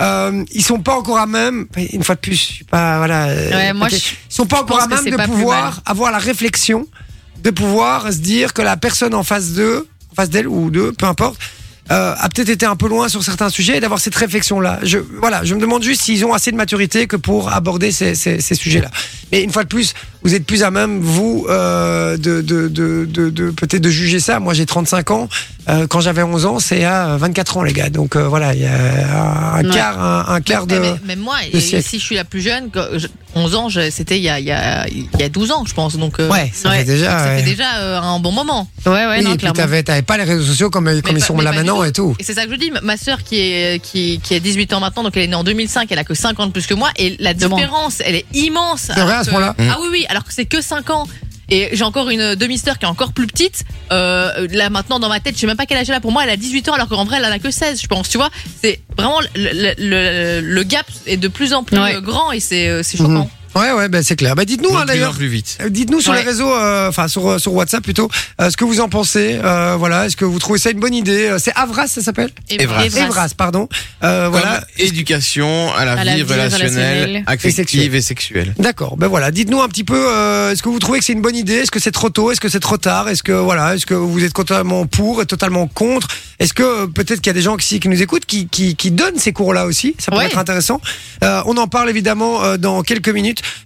Euh, 0.00 0.44
ils 0.52 0.62
sont 0.62 0.78
pas 0.78 0.94
encore 0.94 1.18
à 1.18 1.26
même. 1.26 1.66
Une 1.92 2.04
fois 2.04 2.14
de 2.14 2.20
plus, 2.20 2.36
je 2.36 2.40
suis 2.42 2.64
pas 2.64 2.98
voilà. 2.98 3.26
euh, 3.30 3.50
Ouais, 3.50 3.72
moi, 3.72 3.88
je- 3.88 3.96
ils 3.96 4.02
sont 4.28 4.46
pas 4.46 4.60
encore 4.60 4.80
à 4.80 4.86
même 4.86 5.04
de 5.04 5.16
pouvoir 5.24 5.80
avoir 5.86 6.12
la 6.12 6.18
réflexion, 6.18 6.86
de 7.42 7.50
pouvoir 7.50 8.12
se 8.12 8.18
dire 8.18 8.52
que 8.52 8.62
la 8.62 8.76
personne 8.76 9.14
en 9.14 9.22
face 9.22 9.52
d'eux, 9.52 9.86
en 10.12 10.14
face 10.14 10.30
d'elle 10.30 10.48
ou 10.48 10.70
d'eux, 10.70 10.92
peu 10.92 11.06
importe, 11.06 11.38
euh, 11.90 12.14
a 12.18 12.28
peut-être 12.28 12.50
été 12.50 12.66
un 12.66 12.76
peu 12.76 12.86
loin 12.86 13.08
sur 13.08 13.22
certains 13.22 13.48
sujets 13.48 13.78
et 13.78 13.80
d'avoir 13.80 13.98
cette 13.98 14.14
réflexion-là. 14.14 14.80
Je, 14.82 14.98
voilà, 14.98 15.42
je 15.44 15.54
me 15.54 15.60
demande 15.60 15.82
juste 15.82 16.02
s'ils 16.02 16.24
ont 16.26 16.34
assez 16.34 16.50
de 16.50 16.56
maturité 16.56 17.06
que 17.06 17.16
pour 17.16 17.50
aborder 17.50 17.92
ces, 17.92 18.14
sujets-là. 18.14 18.90
Mais 19.32 19.42
une 19.42 19.52
fois 19.52 19.64
de 19.64 19.68
plus, 19.68 19.94
vous 20.22 20.34
êtes 20.34 20.44
plus 20.44 20.62
à 20.62 20.70
même, 20.70 21.00
vous, 21.00 21.46
euh, 21.48 22.16
de, 22.16 22.40
de, 22.42 22.68
de, 22.68 23.04
de, 23.08 23.30
de- 23.30 23.50
peut-être 23.50 23.82
de 23.82 23.90
juger 23.90 24.20
ça. 24.20 24.40
Moi, 24.40 24.54
j'ai 24.54 24.66
35 24.66 25.10
ans. 25.10 25.28
Euh, 25.68 25.86
quand 25.86 26.00
j'avais 26.00 26.22
11 26.22 26.46
ans, 26.46 26.58
c'est 26.60 26.84
à 26.84 27.16
24 27.18 27.58
ans, 27.58 27.62
les 27.62 27.72
gars. 27.74 27.90
Donc 27.90 28.16
euh, 28.16 28.26
voilà, 28.26 28.54
il 28.54 28.60
y 28.62 28.66
a 28.66 29.54
un 29.56 29.64
Ouais. 29.64 29.70
quart, 29.74 30.00
un, 30.02 30.24
un 30.34 30.40
quart 30.40 30.66
de... 30.66 30.78
Mais, 30.78 30.90
mais- 30.92 30.98
mais 31.08 31.16
moi, 31.16 31.36
de 31.52 31.56
et 31.58 31.60
si 31.82 31.98
je 31.98 32.04
suis 32.04 32.14
la 32.16 32.24
plus 32.24 32.40
jeune, 32.40 32.70
quand 32.72 32.86
je- 32.96 33.06
11 33.34 33.54
ans, 33.54 33.68
c'était 33.90 34.16
il 34.16 34.22
y 34.24 34.28
a, 34.30 34.40
il 34.40 34.46
y, 34.46 34.50
a, 34.52 34.86
il 34.88 35.06
y 35.20 35.22
a 35.22 35.28
12 35.28 35.50
ans, 35.52 35.64
je 35.66 35.74
pense. 35.74 35.96
Donc, 35.96 36.18
euh, 36.18 36.28
Ouais, 36.30 36.50
ça 36.54 36.70
Ouais. 36.70 36.78
fait 36.78 36.84
déjà... 36.84 37.18
ça 37.18 37.24
ouais. 37.26 37.36
fait 37.38 37.50
déjà 37.50 37.76
euh, 37.80 38.00
un 38.00 38.18
bon 38.18 38.32
moment. 38.32 38.68
Ouais, 38.86 38.92
ouais, 38.92 39.06
oui, 39.18 39.24
non, 39.24 39.34
et 39.34 39.36
puis 39.36 39.52
t'avais, 39.52 39.82
pas 40.02 40.16
les 40.16 40.24
réseaux 40.24 40.44
sociaux 40.44 40.70
comme, 40.70 40.84
comme 41.02 41.12
Mais 41.14 41.20
ils 41.20 41.22
sont 41.24 41.36
là 41.38 41.52
maintenant 41.52 41.84
et 41.84 41.92
tout. 41.92 42.16
Et 42.18 42.24
c'est 42.24 42.34
ça 42.34 42.46
que 42.46 42.52
je 42.52 42.56
dis. 42.56 42.72
Ma 42.82 42.96
sœur 42.96 43.22
qui 43.22 43.36
est 43.38 43.82
qui, 43.82 44.20
qui 44.22 44.34
a 44.34 44.40
18 44.40 44.72
ans 44.72 44.80
maintenant, 44.80 45.02
donc 45.02 45.16
elle 45.16 45.24
est 45.24 45.28
née 45.28 45.34
en 45.34 45.44
2005, 45.44 45.88
elle 45.92 45.98
a 45.98 46.04
que 46.04 46.14
5 46.14 46.40
ans 46.40 46.46
de 46.46 46.52
plus 46.52 46.66
que 46.66 46.74
moi, 46.74 46.88
et 46.96 47.16
la 47.20 47.34
différence, 47.34 48.00
elle 48.04 48.14
est 48.14 48.26
immense. 48.32 48.90
C'est 48.94 49.00
vrai, 49.00 49.14
à 49.16 49.24
ce 49.24 49.30
point-là 49.30 49.54
Ah 49.58 49.76
oui, 49.82 49.88
oui, 49.92 50.06
alors 50.08 50.24
que 50.24 50.32
c'est 50.32 50.46
que 50.46 50.60
5 50.60 50.90
ans. 50.90 51.06
Et 51.50 51.70
j'ai 51.72 51.84
encore 51.84 52.10
une 52.10 52.34
demi-sœur 52.34 52.78
qui 52.78 52.84
est 52.84 52.88
encore 52.88 53.12
plus 53.14 53.26
petite. 53.26 53.64
Euh, 53.90 54.46
là 54.50 54.68
maintenant 54.68 54.98
dans 54.98 55.08
ma 55.08 55.18
tête, 55.18 55.34
je 55.34 55.40
sais 55.40 55.46
même 55.46 55.56
pas 55.56 55.64
quel 55.64 55.78
âge 55.78 55.88
elle 55.88 55.94
a. 55.94 56.00
Pour 56.00 56.12
moi, 56.12 56.22
elle 56.24 56.28
a 56.30 56.36
18 56.36 56.68
ans 56.68 56.74
alors 56.74 56.88
qu'en 56.88 57.06
vrai 57.06 57.16
elle 57.18 57.24
en 57.24 57.30
a 57.32 57.38
que 57.38 57.50
16, 57.50 57.80
je 57.80 57.86
pense. 57.86 58.10
Tu 58.10 58.18
vois, 58.18 58.28
c'est 58.62 58.82
vraiment 58.98 59.18
le, 59.34 59.50
le, 59.54 59.72
le, 59.78 60.40
le 60.42 60.62
gap 60.64 60.84
est 61.06 61.16
de 61.16 61.28
plus 61.28 61.54
en 61.54 61.62
plus 61.64 61.78
Ouais. 61.78 62.02
grand 62.02 62.32
et 62.32 62.40
c'est 62.40 62.68
euh, 62.68 62.82
c'est 62.82 62.98
choquant. 62.98 63.30
Ouais, 63.54 63.72
ouais, 63.72 63.88
ben 63.88 64.02
c'est 64.02 64.16
clair. 64.16 64.34
Bah, 64.34 64.44
dites-nous, 64.44 64.76
hein, 64.76 64.84
d'ailleurs. 64.86 65.14
plus 65.14 65.26
vite. 65.28 65.58
Euh, 65.60 65.68
Dites-nous 65.68 66.00
sur 66.00 66.12
Ouais. 66.12 66.18
les 66.22 66.24
réseaux, 66.28 66.52
euh, 66.52 66.88
enfin 66.88 67.08
sur, 67.08 67.26
euh, 67.28 67.38
sur 67.38 67.52
WhatsApp 67.54 67.82
plutôt, 67.82 68.08
euh, 68.40 68.50
ce 68.50 68.56
que 68.56 68.64
vous 68.64 68.80
en 68.80 68.88
pensez. 68.88 69.38
Euh, 69.42 69.76
voilà, 69.78 70.06
est-ce 70.06 70.16
que 70.16 70.24
vous 70.24 70.38
trouvez 70.38 70.58
ça 70.58 70.70
une 70.70 70.80
bonne 70.80 70.94
idée 70.94 71.28
Euh, 71.28 71.38
C'est 71.38 71.52
Avras, 71.54 71.86
ça 71.88 72.02
s'appelle? 72.02 72.30
Evras. 72.50 72.84
Evras, 72.84 73.32
pardon. 73.36 73.68
Euh, 74.04 74.24
Comme 74.24 74.32
voilà. 74.40 74.64
éducation 74.78 75.72
à 75.74 75.84
la, 75.84 75.92
À 75.92 76.04
la 76.04 76.14
vie, 76.16 76.22
vie 76.22 76.32
relationnelle, 76.32 76.68
relationnelle. 76.68 77.24
affective 77.26 77.94
et 77.94 78.00
sexuelle. 78.00 78.54
D'accord. 78.58 78.96
Ben 78.96 79.06
voilà. 79.08 79.30
Dites-nous 79.30 79.60
un 79.62 79.68
petit 79.68 79.84
peu. 79.84 79.96
euh, 80.08 80.52
est-ce 80.52 80.62
que 80.62 80.68
vous 80.68 80.78
trouvez 80.78 80.98
que 80.98 81.04
c'est 81.04 81.12
une 81.12 81.22
bonne 81.22 81.36
idée? 81.36 81.54
Est-ce 81.54 81.70
que 81.70 81.80
c'est 81.80 81.90
trop 81.92 82.10
tôt? 82.10 82.30
Est-ce 82.30 82.40
que 82.40 82.48
c'est 82.48 82.60
trop 82.60 82.76
tard? 82.78 83.08
Est-ce 83.08 83.22
que 83.22 83.32
voilà 83.32 83.74
Est-ce 83.74 83.86
que 83.86 83.94
vous 83.94 84.22
êtes 84.24 84.34
totalement 84.34 84.86
pour 84.86 85.22
et 85.22 85.26
totalement 85.26 85.66
contre? 85.66 86.08
Est-ce 86.38 86.52
que 86.52 86.62
euh, 86.62 86.86
peut-être 86.86 87.20
qu'il 87.20 87.28
y 87.28 87.30
a 87.30 87.34
des 87.34 87.42
gens 87.42 87.56
qui, 87.56 87.80
qui 87.80 87.88
nous 87.88 88.00
écoutent 88.02 88.26
qui, 88.26 88.46
qui, 88.48 88.76
qui 88.76 88.90
donnent 88.90 89.18
ces 89.18 89.32
cours-là 89.32 89.66
aussi? 89.66 89.94
Ça 89.98 90.10
pourrait 90.10 90.24
Ouais. 90.24 90.30
être 90.30 90.38
intéressant. 90.38 90.80
Euh, 91.24 91.42
on 91.46 91.56
en 91.56 91.68
parle 91.68 91.88
évidemment 91.90 92.42
euh, 92.44 92.56
dans 92.56 92.82
quelques 92.82 93.08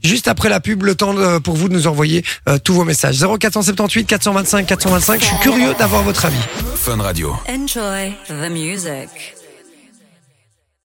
juste 0.03 0.29
après 0.29 0.49
la 0.49 0.61
pub, 0.61 0.83
le 0.83 0.95
temps 0.95 1.15
de- 1.15 1.39
pour 1.39 1.57
vous 1.57 1.69
de 1.69 1.75
nous 1.75 1.87
envoyer 1.87 2.25
euh, 2.49 2.59
tous 2.59 2.75
vos 2.75 2.85
messages. 2.85 3.17
0478 3.19 4.05
425 4.07 4.67
425. 4.67 5.21
Je 5.21 5.27
suis 5.27 5.37
curieux 5.39 5.75
d'avoir 5.79 6.03
votre 6.03 6.25
avis. 6.25 6.37
Fun 6.77 6.97
Radio. 7.01 7.35